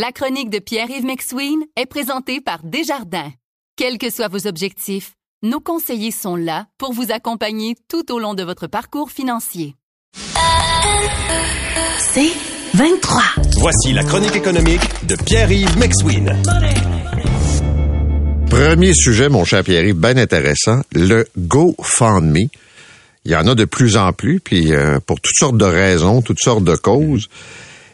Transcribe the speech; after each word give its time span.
La 0.00 0.12
chronique 0.12 0.48
de 0.48 0.60
Pierre-Yves 0.60 1.04
McSween 1.04 1.58
est 1.74 1.86
présentée 1.86 2.40
par 2.40 2.60
Desjardins. 2.62 3.32
Quels 3.74 3.98
que 3.98 4.10
soient 4.10 4.28
vos 4.28 4.46
objectifs, 4.46 5.14
nos 5.42 5.58
conseillers 5.58 6.12
sont 6.12 6.36
là 6.36 6.66
pour 6.78 6.92
vous 6.92 7.10
accompagner 7.10 7.74
tout 7.88 8.12
au 8.12 8.20
long 8.20 8.34
de 8.34 8.44
votre 8.44 8.68
parcours 8.68 9.10
financier. 9.10 9.74
C'est 11.98 12.30
23. 12.74 13.22
Voici 13.56 13.92
la 13.92 14.04
chronique 14.04 14.36
économique 14.36 14.82
de 15.04 15.16
Pierre-Yves 15.16 15.76
McSween. 15.76 16.32
Premier 18.48 18.94
sujet, 18.94 19.28
mon 19.28 19.44
cher 19.44 19.64
Pierre-Yves, 19.64 19.96
bien 19.96 20.16
intéressant, 20.16 20.82
le 20.92 21.26
GoFundMe. 21.36 22.46
Il 23.24 23.32
y 23.32 23.34
en 23.34 23.48
a 23.48 23.56
de 23.56 23.64
plus 23.64 23.96
en 23.96 24.12
plus, 24.12 24.38
puis 24.38 24.72
euh, 24.72 25.00
pour 25.04 25.20
toutes 25.20 25.34
sortes 25.34 25.58
de 25.58 25.64
raisons, 25.64 26.22
toutes 26.22 26.38
sortes 26.38 26.62
de 26.62 26.76
causes. 26.76 27.28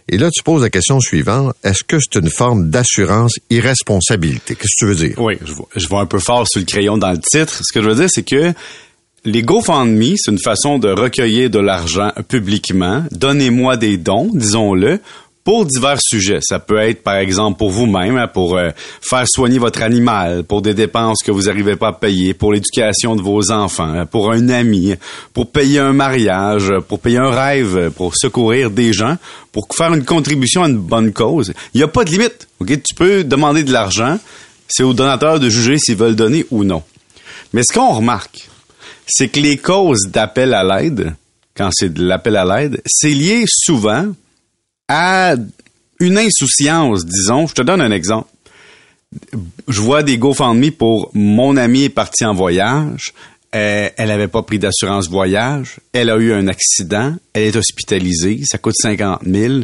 Et 0.08 0.18
là, 0.18 0.30
tu 0.30 0.42
poses 0.42 0.62
la 0.62 0.70
question 0.70 1.00
suivante. 1.00 1.54
Est-ce 1.64 1.82
que 1.82 1.98
c'est 1.98 2.18
une 2.18 2.28
forme 2.28 2.68
d'assurance 2.68 3.38
irresponsabilité? 3.48 4.54
Qu'est-ce 4.54 4.76
que 4.78 4.78
tu 4.78 4.86
veux 4.86 5.08
dire? 5.08 5.18
Oui, 5.18 5.38
je 5.74 5.88
vois, 5.88 6.00
un 6.00 6.06
peu 6.06 6.18
fort 6.18 6.46
sur 6.46 6.60
le 6.60 6.66
crayon 6.66 6.98
dans 6.98 7.10
le 7.10 7.18
titre. 7.18 7.62
Ce 7.64 7.72
que 7.72 7.82
je 7.82 7.88
veux 7.88 7.94
dire, 7.94 8.10
c'est 8.10 8.22
que 8.22 8.52
les 9.24 9.42
GoFundMe, 9.42 10.16
c'est 10.16 10.30
une 10.30 10.38
façon 10.38 10.78
de 10.78 10.88
recueillir 10.88 11.48
de 11.48 11.58
l'argent 11.58 12.10
publiquement. 12.28 13.04
Donnez-moi 13.10 13.78
des 13.78 13.96
dons, 13.96 14.30
disons-le, 14.34 15.00
pour 15.44 15.66
divers 15.66 16.00
sujets. 16.00 16.38
Ça 16.40 16.58
peut 16.58 16.78
être, 16.78 17.02
par 17.02 17.16
exemple, 17.16 17.58
pour 17.58 17.70
vous-même, 17.70 18.16
hein, 18.16 18.26
pour 18.26 18.56
euh, 18.56 18.70
faire 19.02 19.24
soigner 19.28 19.58
votre 19.58 19.82
animal, 19.82 20.42
pour 20.44 20.62
des 20.62 20.72
dépenses 20.72 21.18
que 21.22 21.30
vous 21.30 21.42
n'arrivez 21.42 21.76
pas 21.76 21.88
à 21.88 21.92
payer, 21.92 22.32
pour 22.32 22.52
l'éducation 22.52 23.14
de 23.14 23.20
vos 23.20 23.52
enfants, 23.52 23.92
hein, 23.94 24.06
pour 24.06 24.32
un 24.32 24.48
ami, 24.48 24.94
pour 25.34 25.50
payer 25.50 25.80
un 25.80 25.92
mariage, 25.92 26.72
pour 26.88 26.98
payer 26.98 27.18
un 27.18 27.30
rêve, 27.30 27.90
pour 27.90 28.16
secourir 28.16 28.70
des 28.70 28.94
gens, 28.94 29.18
pour 29.52 29.68
faire 29.76 29.92
une 29.92 30.04
contribution 30.04 30.64
à 30.64 30.68
une 30.68 30.78
bonne 30.78 31.12
cause. 31.12 31.52
Il 31.74 31.78
n'y 31.78 31.84
a 31.84 31.88
pas 31.88 32.04
de 32.04 32.10
limite. 32.10 32.48
Ok, 32.60 32.68
Tu 32.82 32.94
peux 32.94 33.22
demander 33.22 33.62
de 33.62 33.72
l'argent. 33.72 34.18
C'est 34.66 34.82
aux 34.82 34.94
donateurs 34.94 35.40
de 35.40 35.50
juger 35.50 35.76
s'ils 35.78 35.96
veulent 35.96 36.16
donner 36.16 36.46
ou 36.50 36.64
non. 36.64 36.82
Mais 37.52 37.62
ce 37.62 37.72
qu'on 37.74 37.92
remarque, 37.92 38.48
c'est 39.06 39.28
que 39.28 39.38
les 39.38 39.58
causes 39.58 40.08
d'appel 40.08 40.54
à 40.54 40.64
l'aide, 40.64 41.14
quand 41.54 41.68
c'est 41.72 41.92
de 41.92 42.02
l'appel 42.02 42.36
à 42.36 42.44
l'aide, 42.44 42.80
c'est 42.86 43.10
lié 43.10 43.44
souvent 43.46 44.06
à 44.88 45.34
une 46.00 46.18
insouciance, 46.18 47.04
disons. 47.04 47.46
Je 47.46 47.54
te 47.54 47.62
donne 47.62 47.80
un 47.80 47.90
exemple. 47.90 48.28
Je 49.68 49.80
vois 49.80 50.02
des 50.02 50.18
GoFundMe 50.18 50.72
pour 50.72 51.10
mon 51.14 51.56
ami 51.56 51.84
est 51.84 51.88
parti 51.88 52.24
en 52.24 52.34
voyage. 52.34 53.12
Euh, 53.54 53.88
elle 53.96 54.08
n'avait 54.08 54.28
pas 54.28 54.42
pris 54.42 54.58
d'assurance 54.58 55.08
voyage. 55.08 55.76
Elle 55.92 56.10
a 56.10 56.16
eu 56.16 56.32
un 56.32 56.48
accident. 56.48 57.14
Elle 57.32 57.44
est 57.44 57.56
hospitalisée. 57.56 58.40
Ça 58.44 58.58
coûte 58.58 58.74
50 58.76 59.20
000. 59.24 59.60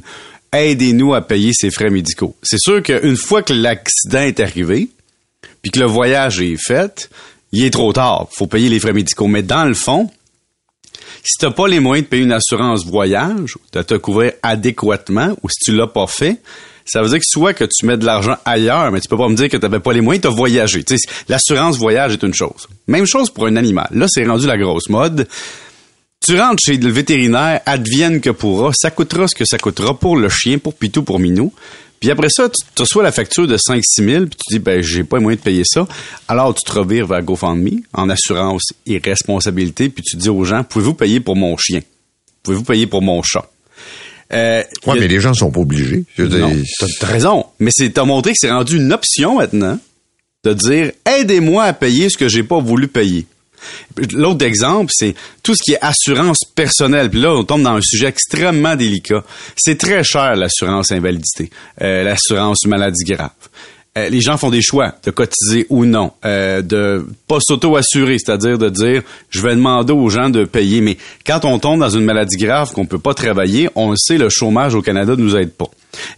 Aidez-nous 0.53 1.15
à 1.15 1.23
payer 1.23 1.53
ses 1.53 1.71
frais 1.71 1.91
médicaux. 1.91 2.37
C'est 2.43 2.61
sûr 2.61 2.83
qu'une 2.83 3.17
fois 3.17 3.43
que 3.43 3.53
l'accident 3.53 4.21
est 4.21 4.41
arrivé, 4.41 4.89
puis 5.63 5.71
que 5.71 5.81
le 5.81 5.87
voyage 5.87 6.41
est 6.41 6.57
fait, 6.57 7.11
il 7.53 7.65
est 7.65 7.71
trop 7.71 7.93
tard. 7.93 8.29
faut 8.33 8.47
payer 8.47 8.69
les 8.69 8.81
frais 8.81 8.93
médicaux. 8.93 9.27
Mais 9.27 9.43
dans 9.43 9.65
le 9.65 9.75
fond, 9.75 10.11
si 11.23 11.39
tu 11.39 11.47
n'as 11.47 11.53
pas 11.53 11.69
les 11.69 11.81
moyens 11.81 12.07
de 12.07 12.11
payer 12.11 12.23
une 12.23 12.33
assurance 12.33 12.85
voyage, 12.85 13.57
de 13.73 13.83
te 13.83 13.95
couvrir 13.95 14.33
adéquatement, 14.43 15.37
ou 15.43 15.49
si 15.49 15.59
tu 15.65 15.77
l'as 15.77 15.87
pas 15.87 16.07
fait, 16.07 16.41
ça 16.85 17.03
veut 17.03 17.09
dire 17.09 17.19
que 17.19 17.25
soit 17.25 17.55
que 17.55 17.65
tu 17.65 17.87
mets 17.87 17.97
de 17.97 18.05
l'argent 18.05 18.37
ailleurs, 18.45 18.91
mais 18.91 19.01
tu 19.01 19.09
peux 19.09 19.17
pas 19.17 19.29
me 19.29 19.35
dire 19.35 19.49
que 19.49 19.57
tu 19.57 19.63
n'avais 19.63 19.81
pas 19.81 19.93
les 19.93 20.01
moyens, 20.01 20.23
tu 20.23 20.95
as. 20.95 20.97
L'assurance 21.29 21.77
voyage 21.77 22.15
est 22.15 22.23
une 22.23 22.35
chose. 22.35 22.69
Même 22.89 23.07
chose 23.07 23.31
pour 23.31 23.47
un 23.47 23.57
animal. 23.57 23.89
Là, 23.93 24.07
c'est 24.09 24.27
rendu 24.27 24.47
la 24.47 24.59
grosse 24.59 24.89
mode. 24.89 25.29
Tu 26.27 26.39
rentres 26.39 26.63
chez 26.65 26.77
le 26.77 26.91
vétérinaire, 26.91 27.61
advienne 27.65 28.21
que 28.21 28.31
pourra, 28.31 28.73
ça 28.75 28.91
coûtera 28.91 29.27
ce 29.27 29.35
que 29.35 29.45
ça 29.45 29.57
coûtera 29.57 29.99
pour 29.99 30.17
le 30.17 30.29
chien, 30.29 30.59
pour 30.59 30.75
Pitou, 30.75 31.03
pour 31.03 31.19
Minou. 31.19 31.53
Puis 32.01 32.11
après 32.11 32.31
ça, 32.31 32.49
tu 32.49 32.83
reçois 32.83 33.03
la 33.03 33.13
facture 33.13 33.47
de 33.47 33.59
5-6 33.59 33.83
000, 33.97 34.27
puis 34.27 34.37
tu 34.37 34.55
dis, 34.55 34.59
ben, 34.59 34.83
j'ai 34.83 35.05
pas 35.05 35.19
les 35.19 35.23
moyens 35.23 35.41
de 35.41 35.45
payer 35.45 35.63
ça. 35.67 35.87
Alors, 36.29 36.55
tu 36.55 36.65
te 36.65 36.73
revires 36.73 37.07
vers 37.07 37.23
GoFundMe 37.23 37.83
en 37.93 38.09
assurance 38.09 38.63
et 38.87 38.99
responsabilité, 38.99 39.91
puis 39.91 40.03
tu 40.03 40.17
dis 40.17 40.31
aux 40.31 40.45
gens, 40.45 40.65
pouvez-vous 40.65 40.95
payer 40.95 41.21
pour 41.21 41.37
mon 41.37 41.57
chien? 41.59 41.81
Pouvez-vous 42.43 42.65
payer 42.65 42.87
pour 42.87 43.03
mon 43.03 43.23
chat? 43.23 43.47
Euh, 44.33 44.63
oui, 44.87 44.97
mais 44.99 45.09
les 45.09 45.21
gens 45.21 45.35
sont 45.35 45.51
pas 45.51 45.61
obligés. 45.61 46.05
Tu 46.17 46.23
as 47.03 47.07
raison. 47.07 47.45
Mais 47.59 47.71
c'est 47.75 47.91
t'as 47.91 48.05
montré 48.05 48.31
que 48.31 48.37
c'est 48.41 48.51
rendu 48.51 48.77
une 48.77 48.93
option 48.93 49.39
maintenant 49.39 49.79
de 50.45 50.53
dire 50.55 50.93
aidez-moi 51.05 51.65
à 51.65 51.73
payer 51.73 52.09
ce 52.09 52.17
que 52.17 52.29
j'ai 52.29 52.45
pas 52.45 52.61
voulu 52.61 52.89
payer. 52.89 53.27
L'autre 54.13 54.45
exemple, 54.45 54.93
c'est 54.95 55.15
tout 55.43 55.55
ce 55.55 55.63
qui 55.63 55.73
est 55.73 55.79
assurance 55.81 56.39
personnelle. 56.55 57.11
Puis 57.11 57.21
là, 57.21 57.35
on 57.35 57.45
tombe 57.45 57.63
dans 57.63 57.77
un 57.77 57.81
sujet 57.83 58.09
extrêmement 58.09 58.77
délicat. 58.77 59.25
C'est 59.57 59.79
très 59.79 60.05
cher 60.05 60.37
l'assurance 60.37 60.93
invalidité, 60.93 61.51
euh, 61.83 62.03
l'assurance 62.03 62.65
maladie 62.67 63.05
grave. 63.05 63.31
Euh, 64.01 64.09
les 64.09 64.21
gens 64.21 64.37
font 64.37 64.51
des 64.51 64.63
choix 64.63 64.95
de 65.05 65.11
cotiser 65.11 65.67
ou 65.69 65.85
non, 65.85 66.13
euh, 66.25 66.63
de 66.63 67.07
pas 67.27 67.39
s'auto-assurer, 67.41 68.19
c'est-à-dire 68.19 68.59
de 68.59 68.69
dire 68.69 69.03
je 69.31 69.41
vais 69.41 69.55
demander 69.55 69.93
aux 69.93 70.09
gens 70.09 70.31
de 70.31 70.45
payer. 70.45 70.81
Mais 70.81 70.97
quand 71.27 71.45
on 71.45 71.59
tombe 71.59 71.81
dans 71.81 71.91
une 71.91 72.05
maladie 72.05 72.37
grave 72.37 72.73
qu'on 72.73 72.87
peut 72.87 72.99
pas 72.99 73.15
travailler, 73.15 73.69
on 73.75 73.95
sait 73.97 74.19
le 74.19 74.29
chômage 74.29 74.75
au 74.75 74.83
Canada 74.83 75.17
ne 75.17 75.23
nous 75.23 75.37
aide 75.37 75.53
pas. 75.53 75.69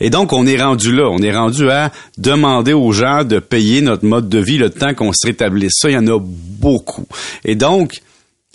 Et 0.00 0.10
donc 0.10 0.32
on 0.32 0.46
est 0.46 0.60
rendu 0.60 0.94
là, 0.94 1.08
on 1.10 1.18
est 1.18 1.34
rendu 1.34 1.70
à 1.70 1.90
demander 2.18 2.72
aux 2.72 2.92
gens 2.92 3.24
de 3.24 3.38
payer 3.38 3.80
notre 3.80 4.04
mode 4.04 4.28
de 4.28 4.38
vie 4.38 4.58
le 4.58 4.70
temps 4.70 4.94
qu'on 4.94 5.12
se 5.12 5.26
rétablisse. 5.26 5.72
Ça, 5.76 5.90
il 5.90 5.94
y 5.94 5.98
en 5.98 6.06
a 6.08 6.18
beaucoup. 6.20 7.06
Et 7.44 7.54
donc 7.54 8.00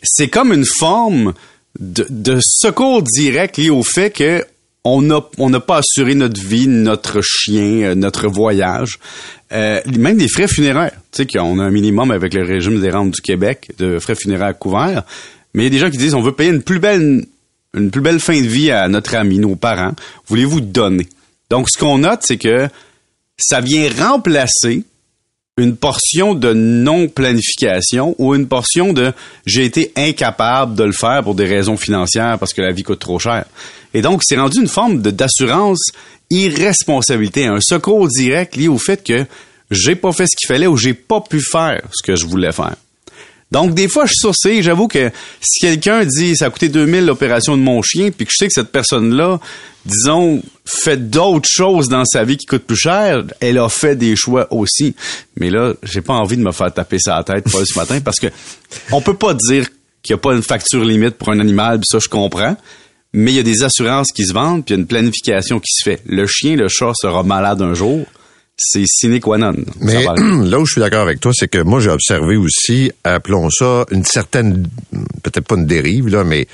c'est 0.04 0.28
comme 0.28 0.54
une 0.54 0.66
forme 0.66 1.34
de, 1.80 2.06
de 2.10 2.40
secours 2.42 3.02
direct 3.04 3.58
lié 3.58 3.70
au 3.70 3.84
fait 3.84 4.12
que 4.12 4.44
on 4.84 5.02
n'a 5.02 5.60
pas 5.60 5.78
assuré 5.78 6.16
notre 6.16 6.42
vie, 6.42 6.68
notre 6.68 7.22
chien, 7.22 7.84
euh, 7.84 7.96
notre 7.96 8.28
voyage, 8.28 9.00
euh, 9.52 9.82
même 9.98 10.18
des 10.18 10.30
frais 10.30 10.48
funéraires. 10.48 10.94
Tu 11.12 11.24
sais 11.24 11.26
qu'on 11.26 11.60
a 11.60 11.64
un 11.64 11.72
minimum 11.72 12.12
avec 12.12 12.34
le 12.34 12.44
régime 12.44 12.80
des 12.80 12.90
rentes 12.90 13.12
du 13.12 13.22
Québec 13.22 13.72
de 13.78 14.00
frais 14.00 14.16
funéraires 14.16 14.58
couverts, 14.58 15.04
mais 15.54 15.64
il 15.64 15.66
y 15.66 15.68
a 15.68 15.72
des 15.72 15.80
gens 15.80 15.90
qui 15.90 15.98
disent 15.98 16.14
on 16.14 16.22
veut 16.22 16.32
payer 16.32 16.52
une 16.52 16.64
plus 16.64 16.80
belle 16.80 17.26
une 17.74 17.92
plus 17.92 18.02
belle 18.02 18.20
fin 18.20 18.40
de 18.40 18.48
vie 18.48 18.72
à 18.72 18.88
notre 18.88 19.16
ami, 19.16 19.40
nos 19.40 19.56
parents. 19.56 19.94
Voulez-vous 20.28 20.62
donner? 20.62 21.08
Donc 21.50 21.68
ce 21.70 21.78
qu'on 21.78 22.00
note, 22.00 22.22
c'est 22.24 22.38
que 22.38 22.68
ça 23.38 23.62
vient 23.62 23.90
remplacer 24.00 24.84
une 25.58 25.76
portion 25.76 26.36
de 26.36 26.54
non-planification 26.54 28.16
ou 28.20 28.36
une 28.36 28.48
portion 28.48 28.94
de 28.94 29.12
j'ai 29.46 29.66
été 29.66 29.92
incapable 29.96 30.76
de 30.76 30.84
le 30.84 30.92
faire 30.92 31.24
pour 31.24 31.36
des 31.36 31.46
raisons 31.46 31.78
financières 31.78 32.38
parce 32.40 32.54
que 32.54 32.62
la 32.62 32.72
vie 32.72 32.84
coûte 32.84 33.00
trop 33.00 33.20
cher. 33.20 33.46
Et 33.94 34.02
donc, 34.02 34.22
c'est 34.24 34.38
rendu 34.38 34.60
une 34.60 34.68
forme 34.68 35.02
d'assurance 35.02 35.92
irresponsabilité, 36.30 37.46
un 37.46 37.62
secours 37.62 38.08
direct 38.08 38.56
lié 38.56 38.68
au 38.68 38.78
fait 38.78 39.04
que 39.04 39.26
j'ai 39.72 39.96
pas 39.96 40.12
fait 40.12 40.26
ce 40.28 40.36
qu'il 40.36 40.48
fallait 40.48 40.68
ou 40.68 40.78
j'ai 40.78 40.94
pas 40.94 41.22
pu 41.22 41.42
faire 41.42 41.82
ce 41.92 42.06
que 42.06 42.16
je 42.16 42.26
voulais 42.26 42.52
faire. 42.52 42.76
Donc, 43.52 43.74
des 43.74 43.88
fois, 43.88 44.06
je 44.06 44.14
sourcé. 44.14 44.62
J'avoue 44.62 44.88
que 44.88 45.12
si 45.40 45.60
quelqu'un 45.60 46.04
dit 46.06 46.36
ça 46.36 46.48
a 46.48 46.50
coûté 46.50 46.70
2000 46.70 47.06
l'opération 47.06 47.56
de 47.56 47.62
mon 47.62 47.82
chien, 47.82 48.12
puis 48.12 48.26
que 48.26 48.32
je 48.32 48.38
sais 48.38 48.48
que 48.48 48.54
cette 48.54 48.72
personne-là, 48.72 49.40
disons, 49.86 50.44
fait 50.66 51.10
d'autres 51.10 51.48
choses 51.50 51.88
dans 51.88 52.04
sa 52.04 52.26
vie 52.26 52.38
qui 52.38 52.46
coûtent 52.46 52.66
plus 52.66 52.78
cher, 52.78 53.24
elle 53.40 53.58
a 53.58 53.70
fait 53.70 53.96
des 53.96 54.16
choix 54.16 54.48
aussi. 54.52 54.96
Mais 55.38 55.50
là, 55.50 55.74
j'ai 55.84 56.02
pas 56.02 56.14
envie 56.14 56.36
de 56.36 56.44
me 56.44 56.52
faire 56.52 56.74
taper 56.74 57.00
sa 57.00 57.24
tête 57.24 57.46
pas 57.46 57.64
ce 57.64 57.78
matin 57.80 58.00
parce 58.02 58.20
que 58.20 58.28
on 58.92 59.02
peut 59.02 59.16
pas 59.16 59.34
dire 59.34 59.66
qu'il 60.04 60.14
n'y 60.14 60.20
a 60.20 60.22
pas 60.22 60.34
une 60.34 60.44
facture 60.44 60.84
limite 60.84 61.16
pour 61.16 61.30
un 61.30 61.40
animal, 61.40 61.80
ça 61.84 62.00
je 62.00 62.10
comprends. 62.10 62.58
Mais 63.14 63.32
il 63.32 63.36
y 63.36 63.40
a 63.40 63.44
des 63.44 63.64
assurances 63.64 64.12
qui 64.12 64.26
se 64.26 64.34
vendent, 64.34 64.66
puis 64.66 64.74
il 64.74 64.78
y 64.78 64.80
a 64.80 64.82
une 64.82 64.88
planification 64.88 65.60
qui 65.60 65.72
se 65.72 65.90
fait. 65.90 66.02
Le 66.06 66.28
chien, 66.28 66.58
le 66.58 66.68
chat 66.68 66.92
sera 66.94 67.24
malade 67.24 67.62
un 67.62 67.74
jour 67.74 68.06
c'est 68.58 68.86
sine 68.88 69.20
qua 69.20 69.38
non. 69.38 69.56
Mais 69.80 70.04
là 70.44 70.60
où 70.60 70.66
je 70.66 70.74
suis 70.74 70.82
d'accord 70.82 71.02
avec 71.02 71.20
toi, 71.20 71.32
c'est 71.34 71.48
que 71.48 71.60
moi 71.60 71.80
j'ai 71.80 71.92
observé 71.92 72.36
aussi, 72.36 72.92
appelons 73.04 73.50
ça 73.50 73.86
une 73.92 74.04
certaine, 74.04 74.68
peut-être 75.24 75.46
pas 75.46 75.56
une 75.56 75.68
dérive 75.68 76.08
là, 76.08 76.24
mais 76.24 76.48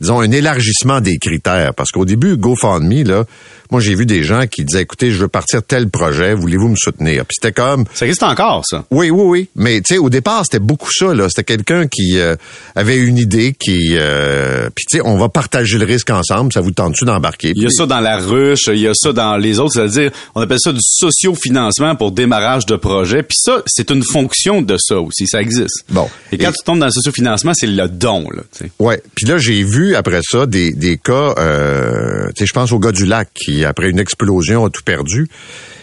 disons 0.00 0.20
un 0.20 0.30
élargissement 0.30 1.00
des 1.00 1.18
critères. 1.18 1.74
Parce 1.74 1.90
qu'au 1.90 2.04
début, 2.04 2.36
GoFundMe 2.36 3.04
là, 3.04 3.24
moi, 3.70 3.80
j'ai 3.80 3.94
vu 3.94 4.06
des 4.06 4.22
gens 4.22 4.46
qui 4.46 4.64
disaient, 4.64 4.82
écoutez, 4.82 5.10
je 5.10 5.18
veux 5.18 5.28
partir 5.28 5.62
tel 5.62 5.88
projet, 5.88 6.34
voulez-vous 6.34 6.68
me 6.68 6.76
soutenir? 6.76 7.24
Puis 7.24 7.36
c'était 7.40 7.52
comme... 7.52 7.84
Ça 7.94 8.04
existe 8.06 8.22
encore, 8.22 8.62
ça? 8.64 8.84
Oui, 8.90 9.10
oui, 9.10 9.24
oui. 9.24 9.48
Mais, 9.56 9.80
tu 9.80 9.94
sais, 9.94 9.98
au 9.98 10.10
départ, 10.10 10.42
c'était 10.44 10.62
beaucoup 10.62 10.92
ça, 10.92 11.14
là. 11.14 11.28
C'était 11.28 11.42
quelqu'un 11.44 11.88
qui 11.88 12.18
euh, 12.18 12.36
avait 12.76 12.96
une 12.96 13.18
idée, 13.18 13.52
qui... 13.58 13.96
Euh, 13.98 14.68
puis, 14.74 14.84
tu 14.88 14.98
sais, 14.98 15.02
on 15.04 15.16
va 15.16 15.28
partager 15.28 15.78
le 15.78 15.86
risque 15.86 16.10
ensemble, 16.10 16.52
ça 16.52 16.60
vous 16.60 16.70
tente-tu 16.70 17.04
d'embarquer? 17.04 17.52
Il 17.56 17.62
y 17.62 17.66
a 17.66 17.70
ça 17.70 17.86
dans 17.86 18.00
la 18.00 18.18
ruche, 18.18 18.68
il 18.68 18.78
y 18.78 18.86
a 18.86 18.92
ça 18.94 19.12
dans 19.12 19.36
les 19.36 19.58
autres, 19.58 19.74
c'est-à-dire, 19.74 20.12
on 20.34 20.40
appelle 20.40 20.60
ça 20.60 20.72
du 20.72 20.80
socio-financement 20.80 21.96
pour 21.96 22.12
démarrage 22.12 22.66
de 22.66 22.76
projet. 22.76 23.22
Puis 23.22 23.38
ça, 23.40 23.62
c'est 23.66 23.90
une 23.90 24.04
fonction 24.04 24.62
de 24.62 24.76
ça 24.78 25.00
aussi, 25.00 25.26
ça 25.26 25.40
existe. 25.40 25.84
Bon. 25.88 26.08
Et 26.30 26.38
quand 26.38 26.52
tu 26.52 26.62
tombes 26.64 26.78
dans 26.78 26.86
le 26.86 26.92
socio-financement, 26.92 27.52
c'est 27.54 27.66
le 27.66 27.88
don, 27.88 28.28
là. 28.30 28.42
sais. 28.52 28.70
Ouais. 28.78 29.02
Puis 29.16 29.26
là, 29.26 29.38
j'ai 29.38 29.64
vu, 29.64 29.83
après 29.94 30.20
ça, 30.22 30.46
des, 30.46 30.72
des 30.72 30.96
cas... 30.96 31.34
Euh, 31.38 32.26
tu 32.28 32.40
sais, 32.40 32.46
je 32.46 32.52
pense 32.52 32.72
au 32.72 32.78
gars 32.78 32.92
du 32.92 33.04
lac 33.06 33.28
qui 33.34 33.64
après 33.64 33.90
une 33.90 33.98
explosion, 33.98 34.64
a 34.64 34.70
tout 34.70 34.82
perdu. 34.84 35.28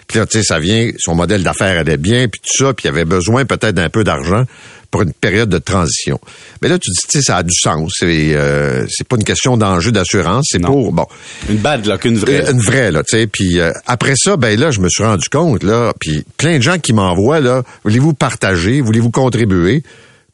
Puis 0.08 0.20
là, 0.20 0.26
tu 0.26 0.40
sais, 0.40 0.44
ça 0.44 0.60
vient, 0.60 0.90
son 0.98 1.16
modèle 1.16 1.44
d'affaires 1.44 1.80
allait 1.80 1.98
bien, 1.98 2.28
puis 2.28 2.42
tout 2.42 2.66
ça, 2.66 2.74
puis 2.74 2.86
il 2.86 2.90
avait 2.90 3.06
besoin 3.06 3.46
peut-être 3.46 3.76
d'un 3.76 3.90
peu 3.90 4.04
d'argent 4.04 4.46
pour 4.92 5.04
une 5.04 5.14
période 5.14 5.48
de 5.48 5.58
transition. 5.58 6.20
Mais 6.62 6.68
là, 6.68 6.78
tu 6.78 6.92
dis, 6.92 7.00
tu 7.08 7.18
sais, 7.18 7.22
ça 7.22 7.38
a 7.38 7.44
du 7.44 7.56
sens. 7.56 7.94
C'est 7.98 8.36
euh, 8.36 8.86
c'est 8.90 9.08
pas 9.08 9.16
une 9.16 9.24
question 9.24 9.56
d'enjeu 9.56 9.94
d'assurance, 9.94 10.48
c'est 10.52 10.60
pour 10.60 10.92
bon 10.92 11.06
Une 11.50 11.58
bad 11.58 11.86
luck, 11.86 12.04
une 12.04 12.18
vraie. 12.18 12.52
une 12.52 12.60
vraie 12.60 12.92
là, 12.92 13.04
tu 13.04 13.18
sais. 13.18 13.28
Puis 13.28 13.62
euh, 13.62 13.72
après 13.88 14.16
ça, 14.18 14.36
ben 14.36 14.60
là, 14.60 14.70
je 14.72 14.82
me 14.82 14.90
suis 14.90 15.04
rendu 15.04 15.30
compte 15.30 15.64
là, 15.64 15.94
puis 15.98 16.26
plein 16.36 16.58
de 16.58 16.62
gens 16.62 16.78
qui 16.78 16.92
m'envoient 16.92 17.40
là, 17.40 17.64
voulez-vous 17.86 18.14
partager, 18.14 18.82
voulez-vous 18.82 19.12
contribuer? 19.12 19.84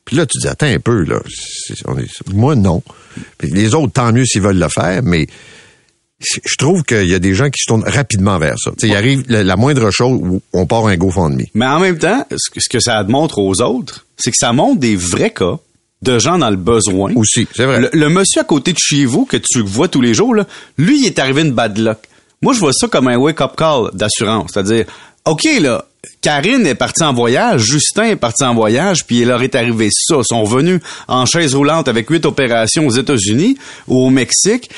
Puis 0.08 0.16
là, 0.16 0.26
tu 0.26 0.40
dis 0.40 0.48
attends 0.48 0.66
un 0.66 0.80
peu 0.80 1.04
là, 1.04 1.20
C'est- 1.30 1.76
on 1.86 1.96
est- 2.00 2.34
moi 2.34 2.56
non. 2.56 2.82
Puis 3.38 3.52
les 3.52 3.76
autres, 3.76 3.92
tant 3.94 4.12
mieux 4.12 4.26
s'ils 4.26 4.42
veulent 4.42 4.58
le 4.58 4.70
faire, 4.70 5.02
mais 5.04 5.28
je 6.20 6.56
trouve 6.58 6.84
qu'il 6.84 7.08
y 7.08 7.14
a 7.14 7.20
des 7.20 7.36
gens 7.36 7.50
qui 7.52 7.60
se 7.62 7.68
tournent 7.68 7.84
rapidement 7.88 8.40
vers 8.40 8.56
ça. 8.58 8.72
Il 8.82 8.96
arrive 8.96 9.24
la, 9.28 9.44
la 9.44 9.56
moindre 9.56 9.92
chose 9.92 10.20
où 10.20 10.42
on 10.54 10.66
part 10.66 10.88
un 10.88 10.96
GoFundMe. 10.98 11.44
Mais 11.54 11.66
en 11.68 11.80
même 11.80 12.00
temps, 12.00 12.26
ce 12.36 12.50
que, 12.50 12.60
ce 12.60 12.70
que 12.70 12.80
ça 12.80 13.04
montre 13.04 13.38
aux 13.38 13.62
autres, 13.62 14.06
c'est 14.18 14.32
que 14.32 14.38
ça 14.40 14.52
montre 14.54 14.80
des 14.80 14.96
vrais 14.96 15.30
cas 15.32 15.60
de 16.02 16.18
gens 16.20 16.38
dans 16.40 16.50
le 16.50 16.56
besoin. 16.58 17.14
Aussi, 17.16 17.48
c'est 17.56 17.66
vrai. 17.66 17.82
Le, 17.82 17.90
le 17.94 18.10
monsieur 18.10 18.42
à 18.42 18.44
côté 18.46 18.74
de 18.74 18.80
chez 18.80 19.06
vous 19.06 19.26
que 19.26 19.38
tu 19.38 19.62
vois 19.62 19.88
tous 19.90 20.02
les 20.02 20.14
jours, 20.16 20.34
là, 20.34 20.48
lui, 20.78 21.02
il 21.02 21.06
est 21.06 21.20
arrivé 21.20 21.42
une 21.44 21.52
bad 21.54 21.78
luck. 21.78 21.98
Moi, 22.42 22.54
je 22.54 22.60
vois 22.60 22.74
ça 22.74 22.88
comme 22.88 23.08
un 23.08 23.18
wake-up 23.18 23.56
call 23.58 23.90
d'assurance. 23.94 24.52
C'est-à-dire, 24.54 24.86
OK, 25.26 25.44
là, 25.60 25.86
Karine 26.22 26.66
est 26.66 26.76
partie 26.76 27.04
en 27.04 27.14
voyage, 27.14 27.62
Justin 27.62 28.04
est 28.04 28.16
parti 28.16 28.44
en 28.44 28.54
voyage, 28.54 29.06
puis 29.06 29.22
il 29.22 29.28
leur 29.28 29.42
est 29.42 29.56
arrivé 29.56 29.90
ça. 29.92 30.18
Ils 30.18 30.26
sont 30.26 30.44
venus 30.44 30.82
en 31.08 31.26
chaise 31.26 31.56
roulante 31.56 31.88
avec 31.88 32.10
huit 32.10 32.26
opérations 32.26 32.88
aux 32.88 32.92
États-Unis 32.92 33.58
ou 33.88 34.06
au 34.06 34.10
Mexique. 34.10 34.70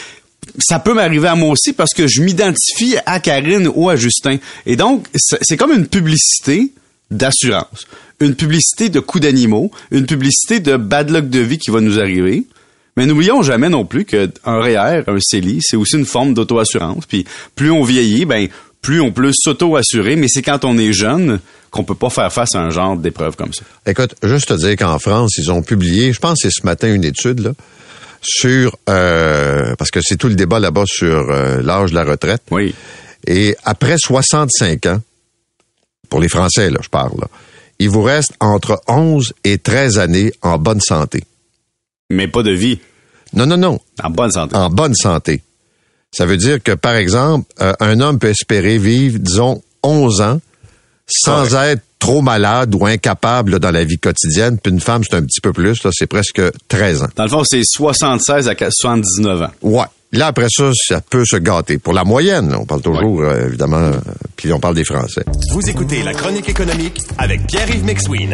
Ça 0.58 0.80
peut 0.80 0.94
m'arriver 0.94 1.28
à 1.28 1.36
moi 1.36 1.50
aussi 1.50 1.74
parce 1.74 1.94
que 1.94 2.08
je 2.08 2.22
m'identifie 2.22 2.96
à 3.06 3.20
Karine 3.20 3.70
ou 3.74 3.90
à 3.90 3.96
Justin. 3.96 4.38
Et 4.66 4.76
donc, 4.76 5.08
c'est 5.14 5.58
comme 5.58 5.72
une 5.72 5.88
publicité 5.88 6.72
d'assurance. 7.12 7.86
Une 8.20 8.36
publicité 8.36 8.90
de 8.90 9.00
coups 9.00 9.24
d'animaux, 9.24 9.72
une 9.92 10.06
publicité 10.06 10.60
de 10.60 10.78
bad 10.78 11.10
luck 11.10 11.30
de 11.30 11.40
vie 11.40 11.58
qui 11.58 11.72
va 11.72 11.82
nous 11.82 12.00
arriver. 12.00 12.46
Mais 13.00 13.06
n'oublions 13.06 13.42
jamais 13.42 13.69
non 13.69 13.86
plus 13.86 14.04
qu'un 14.04 14.28
REER, 14.44 15.04
un 15.07 15.19
CELI, 15.22 15.60
c'est 15.62 15.78
aussi 15.78 15.96
une 15.96 16.06
forme 16.06 16.34
d'auto-assurance. 16.34 17.06
Puis 17.06 17.24
plus 17.56 17.72
on 17.72 17.81
vieillit, 17.81 18.25
ben 18.25 18.50
plus 18.81 19.00
on 19.00 19.13
peut 19.13 19.31
s'auto-assurer, 19.34 20.18
mais 20.18 20.28
c'est 20.28 20.42
quand 20.42 20.66
on 20.66 20.78
est 20.78 20.92
jeune 20.92 21.40
qu'on 21.72 21.86
peut 21.86 21.96
pas 21.96 22.10
faire 22.10 22.34
face 22.34 22.56
à 22.56 22.60
un 22.60 22.72
genre 22.72 22.98
d'épreuve 22.98 23.38
comme 23.38 23.54
ça. 23.54 23.62
Écoute, 23.86 24.16
juste 24.22 24.50
te 24.50 24.54
dire 24.56 24.75
qu'en 24.75 25.00
France, 25.00 25.38
ils 25.38 25.50
ont 25.50 25.62
publié, 25.62 26.12
je 26.12 26.19
pense 26.19 26.44
que 26.44 26.50
c'est 26.50 26.54
ce 26.54 26.66
matin 26.66 26.94
une 26.94 27.06
étude 27.06 27.40
là, 27.40 27.51
sur 28.22 28.75
euh, 28.90 29.75
parce 29.78 29.92
que 29.92 30.01
c'est 30.04 30.18
tout 30.18 30.28
le 30.28 30.36
débat 30.36 30.60
là-bas 30.60 30.84
sur 30.86 31.31
euh, 31.31 31.62
l'âge 31.62 31.92
de 31.92 31.96
la 31.96 32.04
retraite. 32.04 32.42
Oui. 32.51 32.75
Et 33.25 33.56
après 33.63 33.96
65 33.98 34.88
ans, 34.88 35.00
pour 36.10 36.19
les 36.19 36.28
Français, 36.28 36.69
là, 36.69 36.80
je 36.84 36.90
parle, 36.90 37.18
là, 37.18 37.30
il 37.80 37.90
vous 37.90 38.01
reste 38.01 38.34
entre 38.42 38.81
11 38.90 39.31
et 39.46 39.57
13 39.57 40.00
années 40.00 40.34
en 40.42 40.57
bonne 40.57 40.81
santé. 40.81 41.24
Mais 42.10 42.28
pas 42.28 42.44
de 42.44 42.52
vie. 42.52 42.80
Non, 43.34 43.46
non, 43.46 43.58
non, 43.58 43.80
En 44.04 44.10
bonne 44.10 44.32
santé. 44.32 44.56
en 44.56 44.70
bonne 44.70 44.96
santé. 44.96 45.44
Ça 46.12 46.26
veut 46.26 46.38
dire 46.38 46.62
que, 46.64 46.72
par 46.72 46.96
exemple, 46.96 47.46
euh, 47.62 47.74
un 47.80 48.00
homme 48.00 48.18
peut 48.18 48.30
espérer 48.30 48.80
vivre, 48.80 49.20
disons, 49.20 49.62
11 49.84 50.22
ans 50.22 50.42
sans 51.08 51.54
être 51.56 51.82
trop 52.00 52.22
malade 52.22 52.74
ou 52.74 52.86
incapable 52.86 53.52
là, 53.54 53.60
dans 53.60 53.72
la 53.72 53.84
vie 53.84 54.00
quotidienne. 54.00 54.58
Puis 54.58 54.72
une 54.72 54.80
femme, 54.80 55.04
c'est 55.08 55.16
un 55.16 55.22
petit 55.24 55.42
peu 55.42 55.54
plus, 55.54 55.84
là, 55.84 55.92
c'est 55.94 56.08
presque 56.08 56.42
13 56.68 57.04
ans. 57.04 57.08
Dans 57.16 57.24
le 57.24 57.30
fond, 57.30 57.44
c'est 57.44 57.62
76 57.64 58.48
à 58.48 58.56
79 58.72 59.42
ans. 59.44 59.52
Ouais. 59.62 59.86
Là, 60.12 60.28
après 60.28 60.48
ça, 60.50 60.72
ça 60.74 61.02
peut 61.02 61.24
se 61.26 61.36
gâter. 61.38 61.78
Pour 61.78 61.94
la 61.94 62.04
moyenne, 62.04 62.50
là, 62.50 62.60
on 62.60 62.66
parle 62.66 62.82
toujours, 62.82 63.22
euh, 63.22 63.46
évidemment, 63.48 63.78
euh, 63.78 63.94
puis 64.36 64.52
on 64.52 64.60
parle 64.60 64.74
des 64.74 64.84
Français. 64.84 65.24
Vous 65.52 65.70
écoutez 65.70 66.02
La 66.02 66.14
Chronique 66.14 66.50
économique 66.50 67.00
avec 67.20 67.46
Pierre-Yves 67.46 67.86
McSween. 67.86 68.34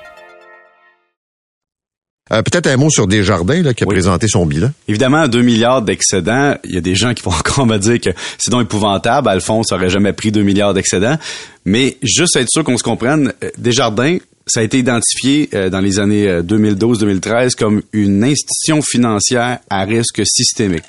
Euh, 2.31 2.41
Peut-être 2.41 2.67
un 2.67 2.77
mot 2.77 2.89
sur 2.89 3.07
Desjardins, 3.07 3.61
là, 3.61 3.73
qui 3.73 3.83
a 3.83 3.87
Oui. 3.87 3.93
présenté 3.95 4.27
son 4.27 4.45
bilan. 4.45 4.69
Évidemment, 4.87 5.27
2 5.27 5.41
milliards 5.41 5.81
d'excédents, 5.81 6.55
il 6.63 6.75
y 6.75 6.77
a 6.77 6.81
des 6.81 6.95
gens 6.95 7.13
qui 7.13 7.23
vont 7.23 7.31
encore 7.39 7.65
me 7.65 7.77
dire 7.77 7.99
que 7.99 8.09
c'est 8.37 8.51
donc 8.51 8.63
épouvantable. 8.63 9.27
Alphonse 9.27 9.71
aurait 9.71 9.89
jamais 9.89 10.13
pris 10.13 10.31
2 10.31 10.41
milliards 10.43 10.73
d'excédents. 10.73 11.17
Mais 11.65 11.97
juste 12.01 12.35
être 12.37 12.49
sûr 12.49 12.63
qu'on 12.63 12.77
se 12.77 12.83
comprenne, 12.83 13.33
euh, 13.43 13.49
Desjardins, 13.57 14.17
ça 14.47 14.61
a 14.61 14.63
été 14.63 14.79
identifié 14.79 15.49
euh, 15.53 15.69
dans 15.69 15.79
les 15.81 15.99
années 15.99 16.27
euh, 16.27 16.41
2012-2013 16.41 17.55
comme 17.55 17.81
une 17.93 18.23
institution 18.23 18.81
financière 18.81 19.59
à 19.69 19.83
risque 19.83 20.21
systémique. 20.25 20.83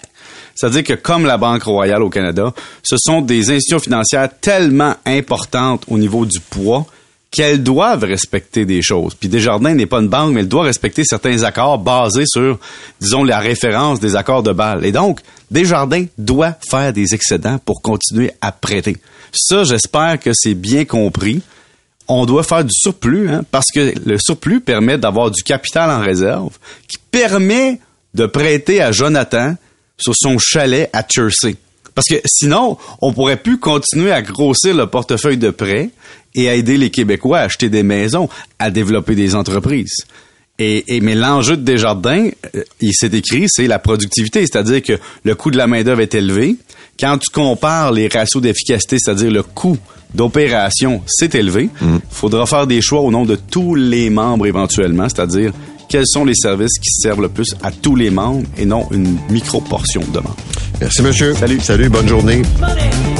C'est-à-dire 0.55 0.85
que 0.85 0.95
comme 0.95 1.27
la 1.27 1.39
Banque 1.39 1.63
royale 1.65 2.03
au 2.03 2.11
Canada, 2.11 2.53
ce 2.83 2.97
sont 2.99 3.21
des 3.21 3.51
institutions 3.51 3.79
financières 3.79 4.29
tellement 4.41 4.95
importantes 5.07 5.85
au 5.89 5.99
niveau 5.99 6.25
du 6.27 6.39
poids 6.41 6.87
qu'elles 7.33 7.63
doivent 7.63 8.05
respecter 8.05 8.67
des 8.67 8.83
choses. 8.83 9.15
Puis 9.15 9.29
Desjardins 9.29 9.75
n'est 9.75 9.87
pas 9.87 10.01
une 10.01 10.09
banque, 10.09 10.35
mais 10.35 10.41
elle 10.41 10.49
doit 10.49 10.65
respecter 10.65 11.03
certains 11.03 11.43
accords 11.43 11.79
basés 11.79 12.27
sur, 12.27 12.59
disons, 13.01 13.25
la 13.25 13.41
référence 13.41 13.99
des 13.99 14.15
accords 14.15 14.43
de 14.43 14.53
Bâle. 14.53 14.85
Et 14.85 14.93
donc, 14.93 15.21
Desjardins 15.51 16.05
doit 16.19 16.55
faire 16.71 16.93
des 16.93 17.15
excédents 17.15 17.59
pour 17.65 17.81
continuer 17.81 18.33
à 18.43 18.53
prêter. 18.53 18.99
Ça, 19.33 19.65
j'espère 19.65 20.21
que 20.21 20.31
c'est 20.35 20.55
bien 20.55 20.85
compris. 20.85 21.41
On 22.07 22.27
doit 22.27 22.43
faire 22.43 22.65
du 22.65 22.75
surplus, 22.75 23.31
hein, 23.31 23.45
parce 23.51 23.71
que 23.75 23.95
le 24.05 24.19
surplus 24.19 24.61
permet 24.61 24.99
d'avoir 24.99 25.31
du 25.31 25.43
capital 25.43 25.91
en 25.91 26.01
réserve 26.01 26.59
qui 26.87 26.99
permet 27.11 27.81
de 28.13 28.27
prêter 28.27 28.83
à 28.83 28.93
Jonathan 28.93 29.57
sur 29.97 30.13
son 30.15 30.37
chalet 30.39 30.91
à 30.93 31.03
Chersey. 31.03 31.57
Parce 31.95 32.09
que 32.09 32.21
sinon, 32.27 32.77
on 33.01 33.13
pourrait 33.13 33.37
plus 33.37 33.59
continuer 33.59 34.13
à 34.13 34.23
grossir 34.23 34.75
le 34.75 34.87
portefeuille 34.87 35.39
de 35.39 35.51
prêts 35.51 35.91
et 36.35 36.49
à 36.49 36.55
aider 36.55 36.77
les 36.79 36.91
Québécois 36.91 37.39
à 37.39 37.43
acheter 37.43 37.69
des 37.69 37.83
maisons, 37.83 38.29
à 38.59 38.71
développer 38.71 39.15
des 39.15 39.35
entreprises. 39.35 39.95
Et, 40.59 40.97
et- 40.97 41.01
mais 41.01 41.15
l'enjeu 41.15 41.57
de 41.57 41.63
Desjardins, 41.63 42.29
euh, 42.55 42.63
il 42.81 42.93
s'est 42.95 43.11
écrit, 43.13 43.47
c'est 43.49 43.67
la 43.67 43.79
productivité, 43.79 44.41
c'est-à-dire 44.41 44.83
que 44.83 44.93
le 45.25 45.35
coût 45.35 45.51
de 45.51 45.57
la 45.57 45.67
main 45.67 45.83
d'œuvre 45.83 46.03
est 46.03 46.15
élevé. 46.15 46.57
Quand 47.01 47.19
tu 47.19 47.31
compares 47.31 47.91
les 47.91 48.07
ratios 48.09 48.43
d'efficacité, 48.43 48.97
c'est-à-dire 48.99 49.31
le 49.31 49.43
coût 49.43 49.79
d'opération, 50.15 51.03
c'est 51.07 51.35
élevé. 51.35 51.71
Il 51.81 52.01
faudra 52.11 52.47
faire 52.47 52.67
des 52.67 52.83
choix 52.83 53.01
au 53.01 53.11
nom 53.11 53.25
de 53.25 53.35
tous 53.37 53.75
les 53.75 54.11
membres 54.11 54.47
éventuellement, 54.47 55.09
c'est-à-dire 55.09 55.53
quels 55.89 56.07
sont 56.07 56.25
les 56.25 56.35
services 56.35 56.79
qui 56.79 56.91
servent 56.91 57.23
le 57.23 57.29
plus 57.31 57.55
à 57.63 57.71
tous 57.73 57.97
les 57.97 58.11
membres 58.11 58.47
et 58.59 58.65
non 58.67 58.87
une 58.93 59.17
micro-portion 59.31 60.03
de 60.13 60.19
membres. 60.21 60.37
Merci, 60.81 61.03
monsieur. 61.03 61.35
Salut. 61.35 61.61
Salut, 61.61 61.89
bonne 61.89 62.09
journée. 62.09 62.43
Money. 62.61 63.12